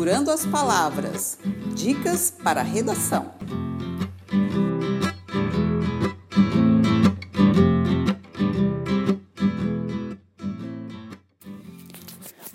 [0.00, 1.38] Misturando as Palavras
[1.74, 3.32] Dicas para Redação.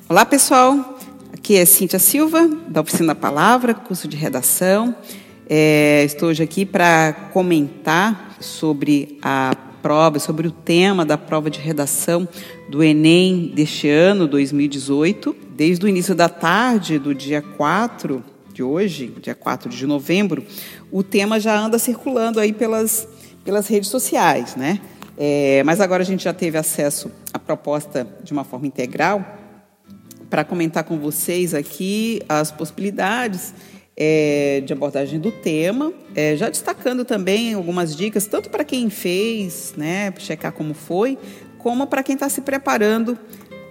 [0.10, 0.98] Olá, pessoal.
[1.32, 4.96] Aqui é Cíntia Silva, da Oficina Palavra, curso de redação.
[5.48, 11.60] É, estou hoje aqui para comentar sobre a prova, sobre o tema da prova de
[11.60, 12.28] redação
[12.68, 15.36] do Enem deste ano, 2018.
[15.56, 20.44] Desde o início da tarde do dia 4 de hoje, dia 4 de novembro,
[20.92, 23.08] o tema já anda circulando aí pelas,
[23.44, 24.82] pelas redes sociais, né?
[25.16, 29.24] É, mas agora a gente já teve acesso à proposta de uma forma integral
[30.32, 33.54] para comentar com vocês aqui as possibilidades
[33.98, 39.74] é, de abordagem do tema, é, já destacando também algumas dicas, tanto para quem fez,
[39.78, 41.18] né, checar como foi,
[41.58, 43.18] como para quem está se preparando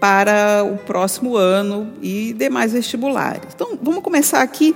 [0.01, 3.49] para o próximo ano e demais vestibulares.
[3.55, 4.75] Então, vamos começar aqui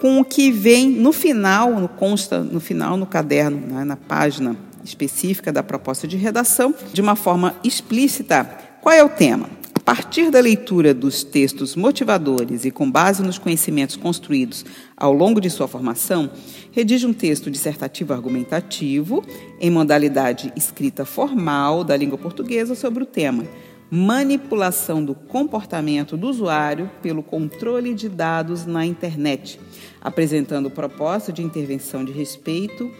[0.00, 4.56] com o que vem no final, no, consta no final no caderno, né, na página
[4.84, 8.44] específica da proposta de redação, de uma forma explícita.
[8.80, 9.57] Qual é o tema?
[9.88, 14.62] Partir da leitura dos textos motivadores e com base nos conhecimentos construídos
[14.94, 16.30] ao longo de sua formação,
[16.70, 19.24] redige um texto dissertativo argumentativo
[19.58, 23.46] em modalidade escrita formal da língua portuguesa sobre o tema
[23.90, 29.58] manipulação do comportamento do usuário pelo controle de dados na internet,
[30.02, 32.92] apresentando proposta de intervenção de respeito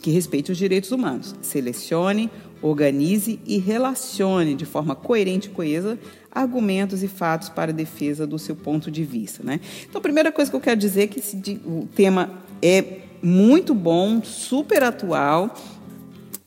[0.00, 1.36] que respeite os direitos humanos.
[1.40, 2.28] Selecione,
[2.62, 5.98] organize e relacione de forma coerente e coesa
[6.30, 9.42] argumentos e fatos para defesa do seu ponto de vista.
[9.44, 9.60] Né?
[9.88, 12.30] Então, a primeira coisa que eu quero dizer é que esse, o tema
[12.62, 15.54] é muito bom, super atual.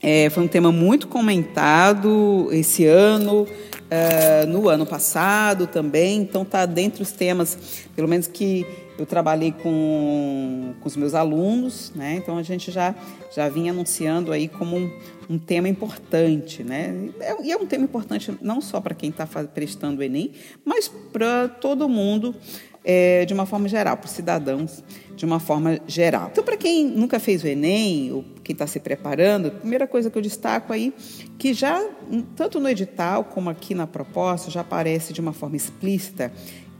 [0.01, 3.47] É, foi um tema muito comentado esse ano,
[3.95, 6.21] uh, no ano passado também.
[6.21, 8.65] Então, está dentre os temas, pelo menos que
[8.97, 12.15] eu trabalhei com, com os meus alunos, né?
[12.15, 12.95] Então a gente já,
[13.35, 14.91] já vinha anunciando aí como um,
[15.29, 17.09] um tema importante, né?
[17.19, 20.31] É, e é um tema importante não só para quem está prestando o Enem,
[20.63, 22.33] mas para todo mundo
[22.85, 24.83] é, de uma forma geral, para os cidadãos
[25.15, 26.29] de uma forma geral.
[26.31, 30.11] Então, para quem nunca fez o Enem, ou quem está se preparando, a primeira coisa
[30.11, 30.93] que eu destaco aí,
[31.37, 31.83] que já,
[32.35, 36.31] tanto no edital como aqui na proposta, já aparece de uma forma explícita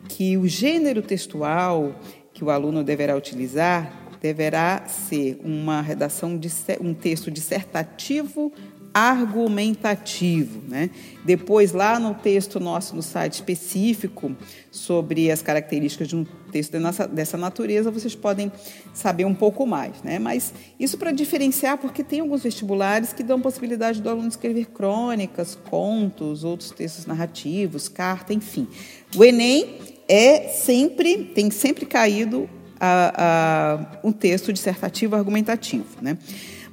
[0.07, 1.95] que o gênero textual
[2.33, 6.49] que o aluno deverá utilizar deverá ser uma redação de
[6.81, 8.51] um texto dissertativo
[8.95, 10.61] argumentativo.
[10.69, 10.89] Né?
[11.25, 14.33] Depois, lá no texto nosso no site específico
[14.71, 16.77] sobre as características de um texto
[17.11, 18.49] dessa natureza, vocês podem
[18.93, 20.01] saber um pouco mais.
[20.01, 20.17] Né?
[20.17, 25.57] Mas isso para diferenciar, porque tem alguns vestibulares que dão possibilidade do aluno escrever crônicas,
[25.69, 28.65] contos, outros textos narrativos, carta, enfim.
[29.13, 29.77] O Enem
[30.07, 35.85] é sempre, tem sempre caído a, a, um texto dissertativo argumentativo.
[36.01, 36.17] Né?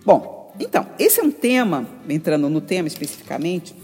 [0.04, 3.74] Bom, então, esse é um tema, entrando no tema especificamente,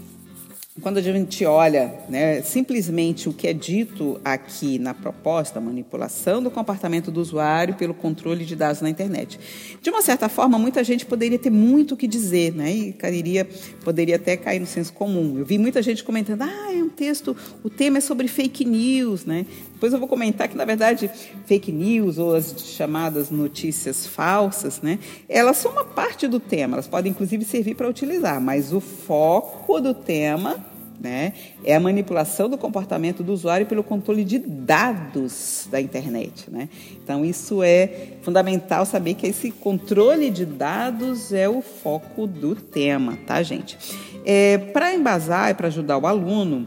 [0.81, 6.49] quando a gente olha né, simplesmente o que é dito aqui na proposta, manipulação do
[6.49, 9.37] comportamento do usuário pelo controle de dados na internet.
[9.81, 13.47] De uma certa forma, muita gente poderia ter muito o que dizer, né, e cairia,
[13.83, 15.37] poderia até cair no senso comum.
[15.37, 19.25] Eu vi muita gente comentando, ah, é um texto, o tema é sobre fake news.
[19.25, 19.45] Né?
[19.79, 21.09] Depois eu vou comentar que, na verdade,
[21.45, 26.85] fake news ou as chamadas notícias falsas, né, elas são uma parte do tema, elas
[26.85, 30.57] podem inclusive servir para utilizar, mas o foco do tema
[30.99, 31.31] né?
[31.63, 36.51] É a manipulação do comportamento do usuário pelo controle de dados da internet.
[36.51, 36.67] Né?
[37.01, 43.17] Então, isso é fundamental saber que esse controle de dados é o foco do tema,
[43.25, 43.77] tá, gente?
[44.25, 46.65] É, para embasar e para ajudar o aluno,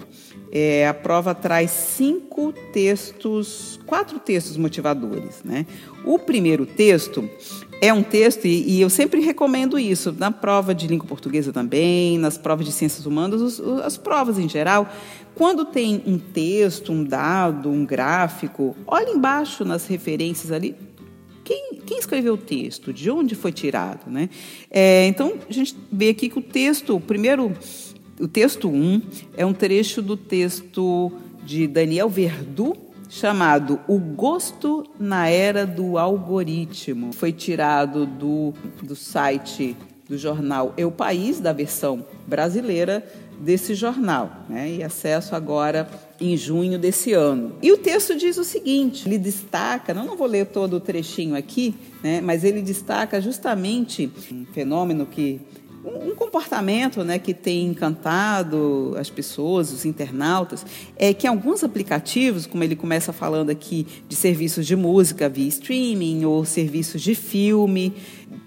[0.53, 5.43] é, a prova traz cinco textos, quatro textos motivadores.
[5.43, 5.65] Né?
[6.05, 7.27] O primeiro texto
[7.81, 12.19] é um texto, e, e, eu sempre recomendo isso, na prova de língua portuguesa também,
[12.19, 14.89] nas provas de ciências humanas, os, as provas em geral,
[15.35, 20.77] quando tem um texto, um dado, um gráfico, olhe embaixo nas referências ali,
[21.43, 24.09] quem, quem, escreveu o texto, de onde foi tirado.
[24.09, 24.29] Né?
[24.71, 27.53] É, então, a gente vê aqui que o texto, o primeiro,
[28.21, 29.03] o texto 1,
[29.37, 31.13] é um trecho do texto
[31.45, 32.77] de Daniel Verdu,
[33.09, 37.13] chamado O Gosto na Era do Algoritmo.
[37.13, 39.77] Foi tirado do, do site
[40.09, 43.07] do jornal Eu País, da versão brasileira
[43.41, 44.71] desse jornal, né?
[44.71, 45.89] e acesso agora
[46.21, 47.53] em junho desse ano.
[47.61, 51.35] E o texto diz o seguinte: ele destaca, não, não vou ler todo o trechinho
[51.35, 52.21] aqui, né?
[52.21, 55.41] mas ele destaca justamente um fenômeno que
[55.85, 60.65] um comportamento né, que tem encantado as pessoas, os internautas,
[60.97, 66.25] é que alguns aplicativos, como ele começa falando aqui de serviços de música via streaming
[66.25, 67.95] ou serviços de filme,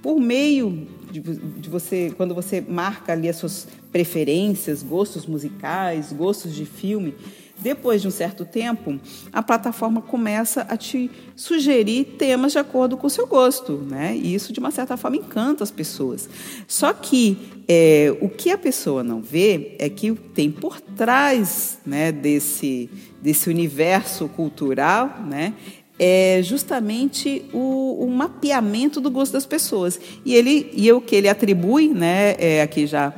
[0.01, 6.53] por meio de, de você, quando você marca ali as suas preferências, gostos musicais, gostos
[6.53, 7.15] de filme,
[7.57, 8.99] depois de um certo tempo,
[9.31, 14.15] a plataforma começa a te sugerir temas de acordo com o seu gosto, né?
[14.15, 16.29] E isso de uma certa forma encanta as pessoas.
[16.67, 17.37] Só que
[17.67, 22.89] é, o que a pessoa não vê é que tem por trás, né, desse
[23.21, 25.55] desse universo cultural, né,
[25.97, 29.99] é justamente o, o, mapeamento do gosto das pessoas.
[30.23, 33.11] E ele e o que ele atribui, né, é aqui já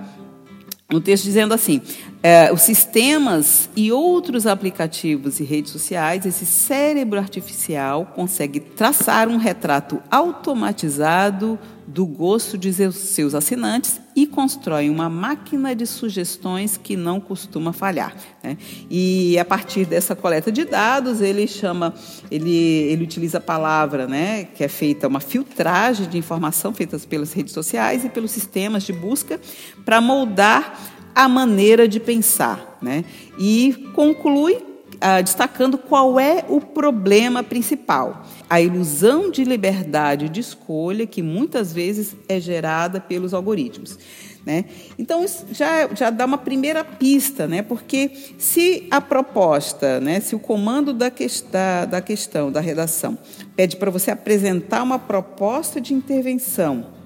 [0.90, 1.82] no texto dizendo assim:
[2.30, 9.38] é, os sistemas e outros aplicativos e redes sociais, esse cérebro artificial consegue traçar um
[9.38, 11.58] retrato automatizado
[11.88, 18.14] do gosto de seus assinantes e constrói uma máquina de sugestões que não costuma falhar.
[18.44, 18.58] Né?
[18.90, 21.94] E a partir dessa coleta de dados, ele chama,
[22.30, 27.32] ele, ele utiliza a palavra, né, que é feita uma filtragem de informação feitas pelas
[27.32, 29.40] redes sociais e pelos sistemas de busca
[29.86, 32.78] para moldar a maneira de pensar.
[32.80, 33.04] Né?
[33.40, 34.64] E conclui
[35.02, 38.24] ah, destacando qual é o problema principal.
[38.48, 43.98] A ilusão de liberdade de escolha que muitas vezes é gerada pelos algoritmos.
[44.46, 44.66] Né?
[44.98, 47.64] Então, isso já, já dá uma primeira pista, né?
[47.64, 53.18] porque se a proposta, né, se o comando da, que, da, da questão, da redação,
[53.56, 56.97] pede para você apresentar uma proposta de intervenção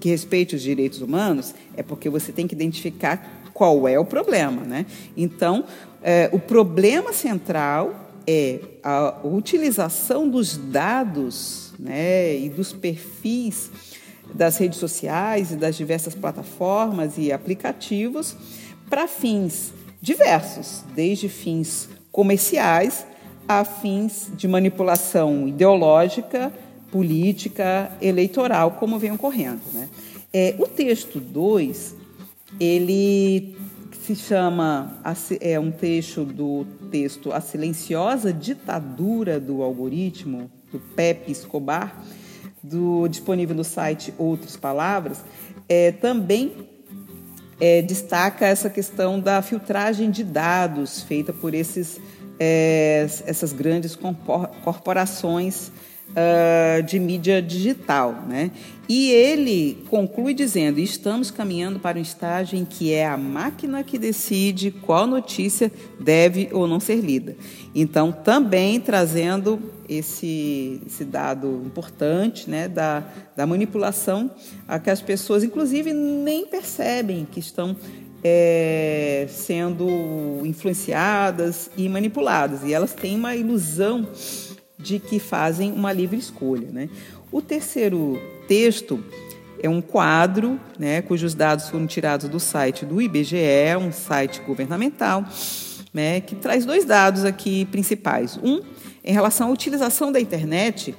[0.00, 4.62] que respeite os direitos humanos, é porque você tem que identificar qual é o problema.
[4.62, 4.86] Né?
[5.16, 5.64] Então,
[6.02, 13.70] é, o problema central é a utilização dos dados né, e dos perfis
[14.34, 18.36] das redes sociais e das diversas plataformas e aplicativos
[18.88, 23.06] para fins diversos, desde fins comerciais
[23.48, 26.52] a fins de manipulação ideológica,
[26.90, 29.60] política, eleitoral, como vem ocorrendo.
[29.72, 29.88] Né?
[30.32, 31.94] É, o texto 2,
[32.58, 33.56] ele
[34.02, 34.98] se chama,
[35.40, 42.02] é um trecho do texto A Silenciosa Ditadura do Algoritmo, do Pepe Escobar,
[42.62, 45.22] do, disponível no site Outras Palavras,
[45.68, 46.68] é, também
[47.60, 52.00] é, destaca essa questão da filtragem de dados feita por esses,
[52.38, 53.96] é, essas grandes
[54.64, 55.70] corporações
[56.10, 58.24] uh, de mídia digital.
[58.26, 58.50] Né?
[58.88, 63.98] E ele conclui dizendo: estamos caminhando para um estágio em que é a máquina que
[63.98, 65.70] decide qual notícia
[66.00, 67.36] deve ou não ser lida.
[67.74, 73.04] Então, também trazendo esse, esse dado importante né, da,
[73.36, 74.30] da manipulação,
[74.66, 77.76] a que as pessoas, inclusive, nem percebem que estão
[78.22, 79.86] é, sendo
[80.44, 82.62] influenciadas e manipuladas.
[82.64, 84.08] E elas têm uma ilusão
[84.78, 86.68] de que fazem uma livre escolha.
[86.70, 86.88] Né?
[87.32, 89.02] O terceiro texto
[89.60, 95.24] é um quadro, né, cujos dados foram tirados do site do IBGE, um site governamental,
[95.92, 98.38] né, que traz dois dados aqui principais.
[98.42, 98.60] Um,
[99.04, 100.94] em relação à utilização da internet,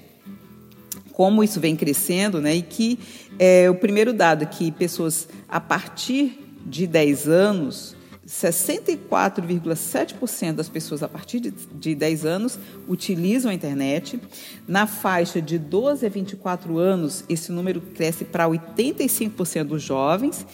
[1.14, 3.00] como isso vem crescendo, né, e que
[3.38, 7.96] é, o primeiro dado é que pessoas a partir de 10 anos
[8.30, 14.22] 64,7% das pessoas a partir de, de 10 anos utilizam a internet.
[14.68, 20.46] Na faixa de 12 a 24 anos, esse número cresce para 85% dos jovens.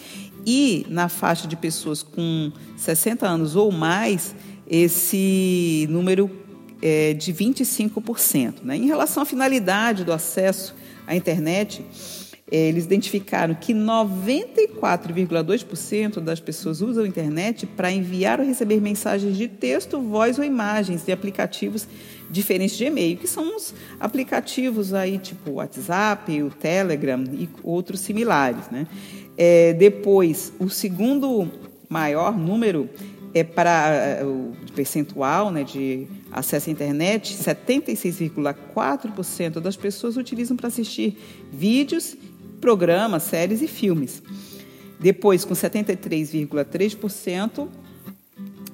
[0.45, 4.33] E na faixa de pessoas com 60 anos ou mais,
[4.65, 6.31] esse número
[6.81, 8.63] é de 25%.
[8.63, 8.77] Né?
[8.77, 10.73] Em relação à finalidade do acesso
[11.05, 11.85] à internet,
[12.51, 19.47] eles identificaram que 94,2% das pessoas usam a internet para enviar ou receber mensagens de
[19.47, 21.87] texto, voz ou imagens de aplicativos
[22.29, 28.01] diferentes de e-mail, que são os aplicativos aí tipo o WhatsApp, o Telegram e outros
[28.01, 28.69] similares.
[28.69, 28.85] Né?
[29.35, 31.49] É, depois, o segundo
[31.89, 32.87] maior número
[33.33, 40.67] é para é, o percentual né, de acesso à internet, 76,4% das pessoas utilizam para
[40.67, 41.17] assistir
[41.51, 42.15] vídeos
[42.65, 44.23] programas, séries e filmes.
[44.99, 47.67] Depois, com 73,3%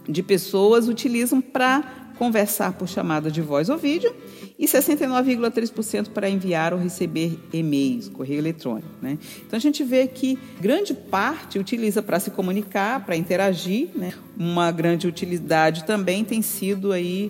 [0.07, 4.15] de pessoas utilizam para conversar por chamada de voz ou vídeo
[4.57, 8.87] e 69,3% para enviar ou receber e-mails, correio eletrônico.
[9.01, 9.17] Né?
[9.45, 13.89] Então a gente vê que grande parte utiliza para se comunicar, para interagir.
[13.93, 14.13] Né?
[14.37, 17.29] Uma grande utilidade também tem sido aí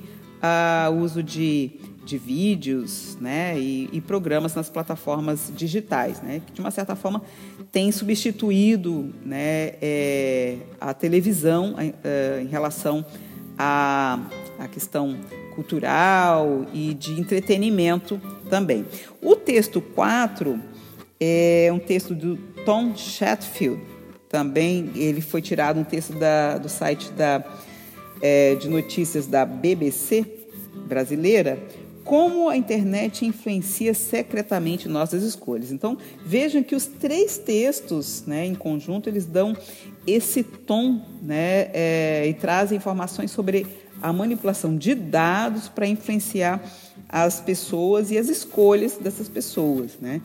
[0.91, 1.71] o uso de
[2.03, 7.21] de vídeos né, e, e, programas nas plataformas digitais, né, que de uma certa forma
[7.71, 13.05] tem substituído né, é, a televisão é, em relação
[13.57, 14.19] à,
[14.71, 15.17] questão
[15.55, 18.85] cultural e de entretenimento também.
[19.21, 20.59] O texto 4
[21.19, 23.81] é um texto do Tom Chatfield,
[24.29, 27.43] também ele foi tirado um texto da, do site da,
[28.21, 30.25] é, de notícias da BBC
[30.87, 31.61] brasileira,
[32.11, 35.71] como a internet influencia secretamente nossas escolhas.
[35.71, 39.55] Então, vejam que os três textos, né, em conjunto, eles dão
[40.05, 43.65] esse tom né, é, e trazem informações sobre
[44.01, 46.61] a manipulação de dados para influenciar
[47.07, 49.91] as pessoas e as escolhas dessas pessoas.
[50.01, 50.19] Né?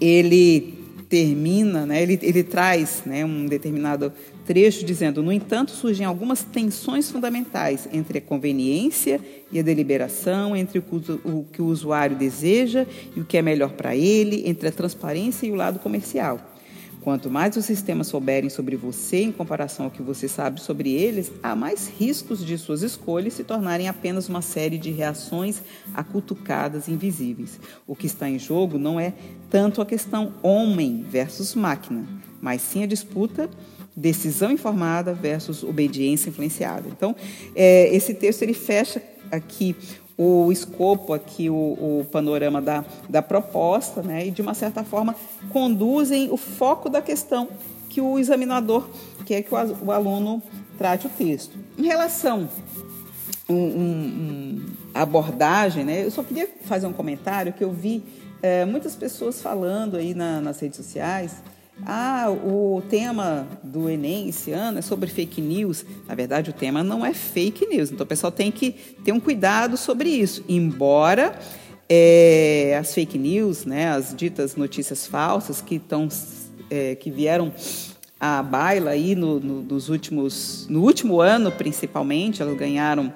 [0.00, 4.14] Ele termina, né, ele, ele traz né, um determinado
[4.48, 9.20] trecho dizendo: no entanto, surgem algumas tensões fundamentais entre a conveniência
[9.52, 13.94] e a deliberação, entre o, que o usuário deseja e o que é melhor para
[13.94, 16.40] ele, entre a transparência e o lado comercial.
[17.02, 21.30] Quanto mais os sistemas souberem sobre você em comparação ao que você sabe sobre eles,
[21.42, 25.62] há mais riscos de suas escolhas se tornarem apenas uma série de reações
[25.94, 27.60] acutucadas invisíveis.
[27.86, 29.12] O que está em jogo não é
[29.48, 32.06] tanto a questão homem versus máquina,
[32.40, 33.48] mas sim a disputa
[33.98, 36.88] decisão informada versus obediência influenciada.
[36.88, 37.14] Então,
[37.54, 39.74] é, esse texto ele fecha aqui
[40.16, 45.14] o escopo aqui, o, o, panorama da, da proposta, né, e de uma certa forma
[45.50, 47.48] conduzem o foco da questão
[47.88, 48.88] que o examinador
[49.24, 50.42] quer que o, o aluno
[50.76, 51.56] trate o texto.
[51.76, 52.48] Em relação
[53.48, 58.02] a um, um, abordagem, né, eu só queria fazer um comentário que eu vi
[58.42, 61.42] é, muitas pessoas falando aí na, nas redes sociais
[61.86, 65.84] ah, o tema do Enem esse ano é sobre fake news.
[66.06, 67.90] Na verdade, o tema não é fake news.
[67.90, 68.72] Então, o pessoal tem que
[69.04, 70.44] ter um cuidado sobre isso.
[70.48, 71.38] Embora
[71.88, 76.08] é, as fake news, né, as ditas notícias falsas que, tão,
[76.70, 77.52] é, que vieram
[78.20, 83.12] à baila aí no, no, nos últimos, no último ano, principalmente, elas ganharam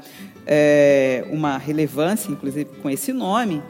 [0.46, 3.62] é, uma relevância, inclusive com esse nome,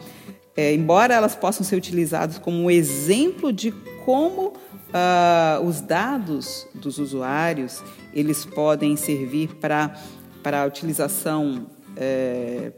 [0.56, 3.72] é, embora elas possam ser utilizadas como um exemplo de
[4.04, 4.52] como
[4.92, 7.82] Uh, os dados dos usuários
[8.12, 9.96] eles podem servir para
[10.42, 12.72] para a utilização é,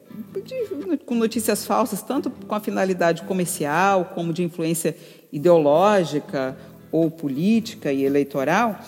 [0.44, 4.96] de, com notícias falsas, tanto com a finalidade comercial como de influência
[5.32, 6.56] ideológica
[6.92, 8.78] ou política e eleitoral.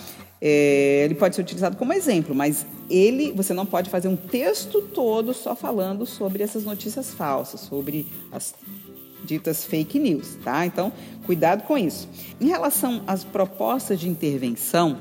[0.41, 4.83] É, ele pode ser utilizado como exemplo, mas ele, você não pode fazer um texto
[4.83, 8.55] todo só falando sobre essas notícias falsas, sobre as
[9.27, 10.65] ditas fake news, tá?
[10.65, 10.93] Então,
[11.25, 12.09] cuidado com isso.
[12.41, 14.99] Em relação às propostas de intervenção,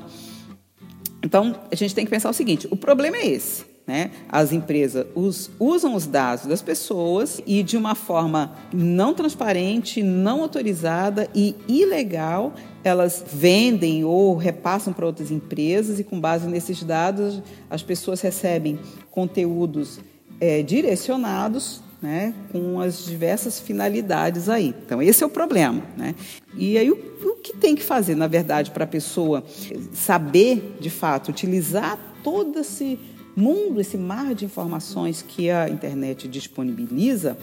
[1.22, 3.76] então a gente tem que pensar o seguinte: o problema é esse.
[3.86, 4.10] Né?
[4.28, 10.42] As empresas us, usam os dados das pessoas e, de uma forma não transparente, não
[10.42, 12.52] autorizada e ilegal,
[12.82, 17.40] elas vendem ou repassam para outras empresas, e, com base nesses dados,
[17.70, 18.76] as pessoas recebem
[19.08, 20.00] conteúdos
[20.40, 24.74] é, direcionados né, com as diversas finalidades aí.
[24.84, 25.82] Então, esse é o problema.
[25.96, 26.14] Né?
[26.56, 29.44] E aí, o, o que tem que fazer, na verdade, para a pessoa
[29.92, 32.98] saber, de fato, utilizar todo esse
[33.34, 37.36] mundo, esse mar de informações que a internet disponibiliza,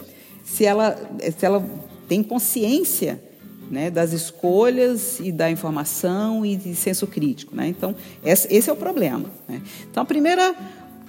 [0.44, 0.98] se ela,
[1.38, 1.64] se ela
[2.08, 3.22] tem consciência
[3.70, 7.56] né, das escolhas e da informação e de senso crítico.
[7.56, 7.68] Né?
[7.68, 9.26] Então, esse é o problema.
[9.48, 9.62] Né?
[9.90, 10.56] Então, a primeira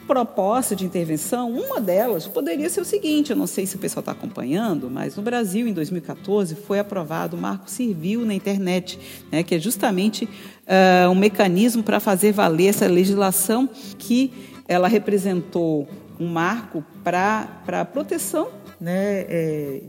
[0.07, 4.01] proposta de intervenção, uma delas poderia ser o seguinte: eu não sei se o pessoal
[4.01, 8.99] está acompanhando, mas no Brasil, em 2014, foi aprovado o Marco Civil na internet,
[9.31, 13.69] né, que é justamente uh, um mecanismo para fazer valer essa legislação
[13.99, 14.33] que
[14.67, 18.49] ela representou um marco para a proteção
[18.81, 19.81] né, é,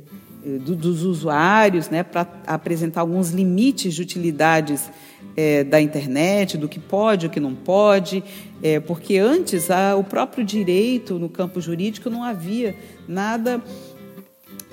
[0.63, 4.89] do, dos usuários, né, para apresentar alguns limites de utilidades
[5.36, 8.24] é, da internet, do que pode, o que não pode,
[8.63, 12.75] é, porque antes a, o próprio direito no campo jurídico não havia
[13.08, 13.62] nada,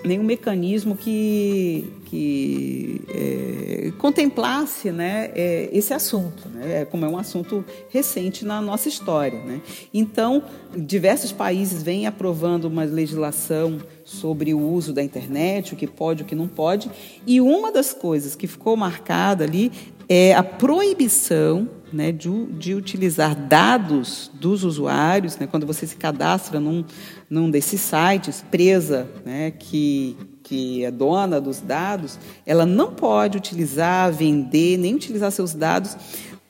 [0.05, 7.65] nenhum mecanismo que, que é, contemplasse né, é, esse assunto, né, como é um assunto
[7.91, 9.39] recente na nossa história.
[9.41, 9.61] Né.
[9.93, 10.45] Então,
[10.77, 16.27] diversos países vêm aprovando uma legislação sobre o uso da internet, o que pode, o
[16.27, 16.91] que não pode,
[17.27, 19.71] e uma das coisas que ficou marcada ali
[20.15, 22.29] é a proibição né, de,
[22.59, 26.85] de, utilizar dados dos usuários, né, quando você se cadastra num,
[27.31, 34.13] num desses sites, presa, né, que, que é dona dos dados, ela não pode utilizar,
[34.13, 35.97] vender, nem utilizar seus dados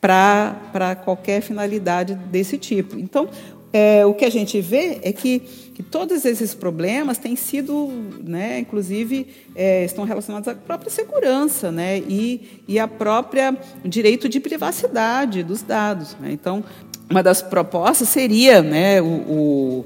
[0.00, 2.98] para qualquer finalidade desse tipo.
[2.98, 3.28] Então,
[3.72, 5.40] é, o que a gente vê é que,
[5.74, 7.90] que todos esses problemas têm sido,
[8.22, 14.40] né, inclusive, é, estão relacionados à própria segurança né, e, e à própria direito de
[14.40, 16.16] privacidade dos dados.
[16.20, 16.30] Né?
[16.32, 16.62] Então,
[17.10, 19.84] uma das propostas seria né, o, o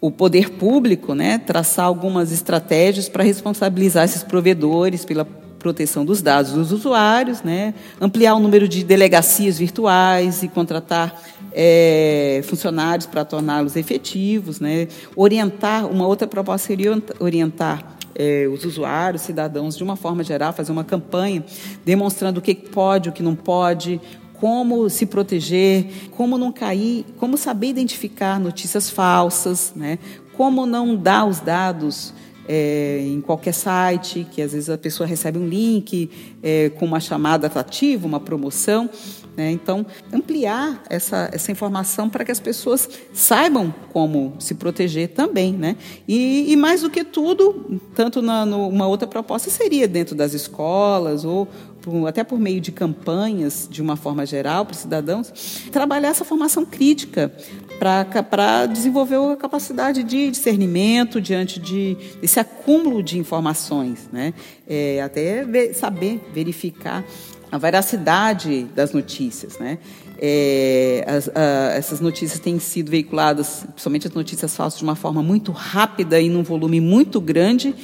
[0.00, 5.26] o poder público né, traçar algumas estratégias para responsabilizar esses provedores pela
[5.60, 12.40] proteção dos dados dos usuários, né, ampliar o número de delegacias virtuais e contratar é,
[12.44, 19.76] funcionários para torná-los efetivos, né, orientar, uma outra proposta seria orientar é, os usuários, cidadãos,
[19.76, 21.44] de uma forma geral, fazer uma campanha
[21.84, 24.00] demonstrando o que pode, o que não pode,
[24.34, 29.98] como se proteger, como não cair, como saber identificar notícias falsas, né?
[30.36, 32.14] como não dar os dados
[32.52, 36.10] é, em qualquer site, que às vezes a pessoa recebe um link
[36.42, 38.90] é, com uma chamada atrativa, uma promoção.
[39.36, 39.52] Né?
[39.52, 45.52] Então, ampliar essa, essa informação para que as pessoas saibam como se proteger também.
[45.52, 45.76] Né?
[46.08, 50.34] E, e mais do que tudo, tanto na, no, uma outra proposta seria dentro das
[50.34, 51.46] escolas ou
[51.80, 55.32] por, até por meio de campanhas, de uma forma geral, para os cidadãos,
[55.70, 57.32] trabalhar essa formação crítica
[57.80, 64.34] para desenvolver a capacidade de discernimento diante de, desse acúmulo de informações, né?
[64.68, 67.02] É, até ver, saber verificar
[67.50, 69.78] a veracidade das notícias, né?
[70.20, 75.22] É, as, a, essas notícias têm sido veiculadas, principalmente as notícias falsas, de uma forma
[75.22, 77.74] muito rápida e num volume muito grande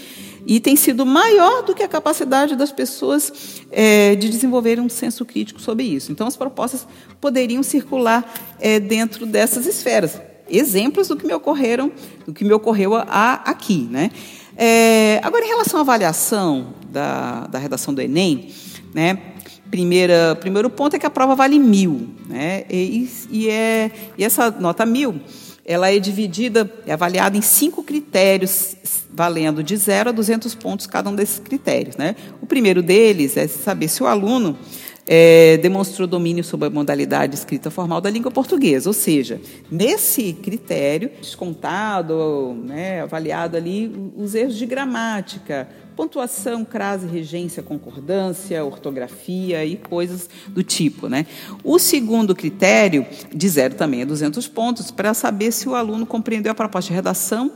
[0.46, 5.24] e tem sido maior do que a capacidade das pessoas é, de desenvolver um senso
[5.24, 6.12] crítico sobre isso.
[6.12, 6.86] Então, as propostas
[7.20, 10.20] poderiam circular é, dentro dessas esferas.
[10.48, 11.90] Exemplos do que me ocorreram,
[12.24, 14.12] do que me ocorreu a, aqui, né?
[14.56, 18.54] É, agora, em relação à avaliação da, da redação do Enem,
[18.94, 19.18] né?
[19.68, 22.64] Primeira, primeiro ponto é que a prova vale mil, né?
[22.70, 25.20] E, e, é, e essa nota mil
[25.66, 28.76] ela é dividida, é avaliada em cinco critérios,
[29.12, 31.96] valendo de 0 a 200 pontos cada um desses critérios.
[31.96, 32.14] Né?
[32.40, 34.56] O primeiro deles é saber se o aluno
[35.06, 39.40] é, demonstrou domínio sobre a modalidade escrita formal da língua portuguesa, ou seja,
[39.70, 49.64] nesse critério, descontado, né, avaliado ali os erros de gramática, pontuação, crase, regência, concordância, ortografia
[49.64, 51.08] e coisas do tipo.
[51.08, 51.26] Né?
[51.64, 56.52] O segundo critério, de zero também, é 200 pontos, para saber se o aluno compreendeu
[56.52, 57.52] a proposta de redação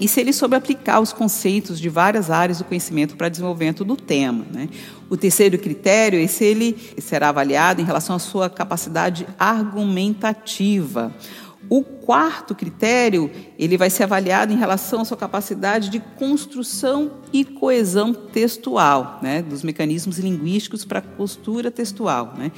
[0.00, 3.96] e se ele soube aplicar os conceitos de várias áreas do conhecimento para desenvolvimento do
[3.96, 4.44] tema.
[4.52, 4.68] Né?
[5.08, 11.14] O terceiro critério é se ele será avaliado em relação à sua capacidade argumentativa.
[11.68, 17.44] O quarto critério, ele vai ser avaliado em relação à sua capacidade de construção e
[17.44, 22.34] coesão textual, né, dos mecanismos linguísticos para a postura textual.
[22.38, 22.52] Né.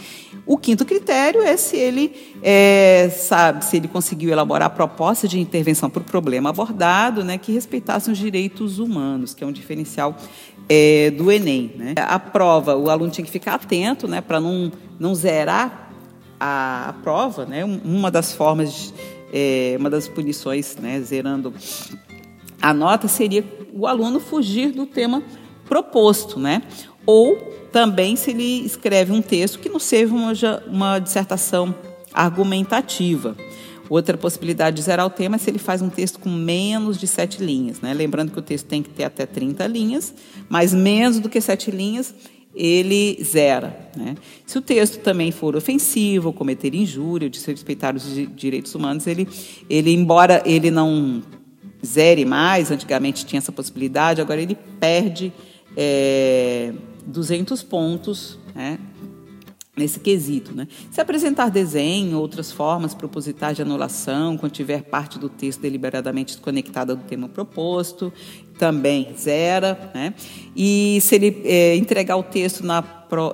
[0.44, 5.40] O quinto critério é se ele é, sabe, se ele conseguiu elaborar a proposta de
[5.40, 10.16] intervenção para o problema abordado, né, que respeitasse os direitos humanos, que é um diferencial
[10.68, 11.72] é, do Enem.
[11.76, 11.94] Né.
[11.96, 15.87] A prova, o aluno tinha que ficar atento, né, para não não zerar
[16.38, 18.92] a, prova, né, uma das formas,
[19.32, 21.52] é, uma das punições, né, zerando
[22.60, 25.22] a nota, seria o aluno fugir do tema
[25.64, 26.62] proposto, né?
[27.06, 27.36] Ou
[27.70, 30.32] também se ele escreve um texto que não seja uma,
[30.66, 31.74] uma dissertação
[32.12, 33.36] argumentativa.
[33.88, 37.06] Outra possibilidade de zerar o tema é se ele faz um texto com menos de
[37.06, 37.80] sete linhas.
[37.80, 37.94] Né?
[37.94, 40.14] Lembrando que o texto tem que ter até 30 linhas,
[40.48, 42.14] mas menos do que sete linhas,
[42.58, 43.78] ele zera.
[43.96, 44.16] Né?
[44.44, 49.28] Se o texto também for ofensivo, cometer injúria, desrespeitar os direitos humanos, ele,
[49.70, 51.22] ele, embora ele não
[51.86, 55.32] zere mais, antigamente tinha essa possibilidade, agora ele perde
[55.76, 56.72] é,
[57.06, 58.78] 200 pontos né,
[59.78, 60.54] nesse quesito.
[60.54, 60.66] Né?
[60.90, 66.94] Se apresentar desenho, outras formas propositais de anulação, quando tiver parte do texto deliberadamente desconectada
[66.94, 68.12] do tema proposto,
[68.58, 69.90] também zera.
[69.94, 70.12] Né?
[70.54, 72.84] E se ele é, entregar o texto na,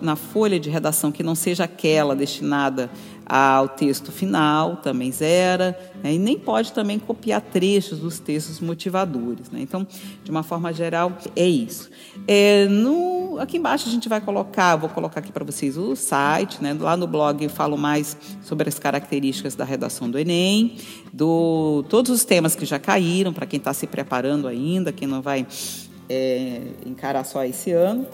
[0.03, 2.91] na folha de redação que não seja aquela destinada
[3.27, 6.13] ao texto final, também zera, né?
[6.13, 9.51] e nem pode também copiar trechos dos textos motivadores.
[9.51, 9.61] Né?
[9.63, 9.87] Então,
[10.23, 11.91] de uma forma geral, é isso.
[12.29, 16.63] É, no, aqui embaixo a gente vai colocar, vou colocar aqui para vocês o site,
[16.63, 16.77] né?
[16.79, 20.77] lá no blog eu falo mais sobre as características da redação do Enem,
[21.13, 25.23] do todos os temas que já caíram, para quem está se preparando ainda, quem não
[25.23, 25.47] vai
[26.09, 28.07] é, encarar só esse ano.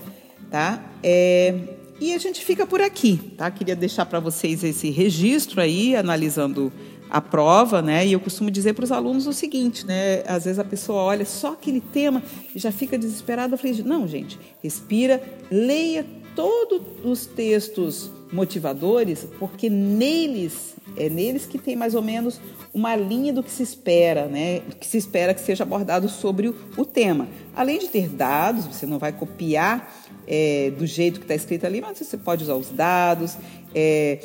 [0.50, 0.82] Tá?
[1.02, 3.50] É, e a gente fica por aqui, tá?
[3.50, 6.72] Queria deixar para vocês esse registro aí, analisando
[7.10, 8.06] a prova, né?
[8.06, 10.22] E eu costumo dizer para os alunos o seguinte, né?
[10.26, 12.22] Às vezes a pessoa olha só aquele tema
[12.54, 13.54] e já fica desesperada.
[13.54, 21.58] Eu falei, não, gente, respira, leia todos os textos motivadores, porque neles É neles que
[21.58, 22.40] tem mais ou menos
[22.72, 24.60] uma linha do que se espera, né?
[24.78, 27.28] que se espera que seja abordado sobre o, o tema.
[27.54, 29.92] Além de ter dados, você não vai copiar
[30.26, 33.36] é, do jeito que está escrito ali, mas você pode usar os dados,
[33.74, 34.20] é,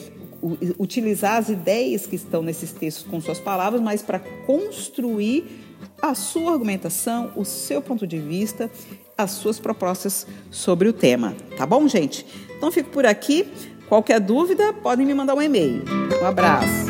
[0.77, 5.63] utilizar as ideias que estão nesses textos com suas palavras, mas para construir
[6.01, 8.69] a sua argumentação, o seu ponto de vista,
[9.17, 11.35] as suas propostas sobre o tema.
[11.57, 12.25] Tá bom, gente?
[12.57, 13.47] Então fico por aqui.
[13.87, 15.83] Qualquer dúvida, podem me mandar um e-mail.
[16.21, 16.84] Um abraço.